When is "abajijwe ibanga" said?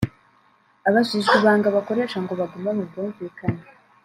0.87-1.67